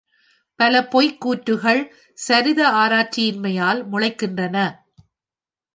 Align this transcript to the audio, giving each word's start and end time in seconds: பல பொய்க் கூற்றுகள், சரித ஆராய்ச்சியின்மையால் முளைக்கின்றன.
பல 0.55 0.87
பொய்க் 0.87 1.21
கூற்றுகள், 1.21 1.81
சரித 2.27 2.59
ஆராய்ச்சியின்மையால் 2.73 3.81
முளைக்கின்றன. 3.91 4.57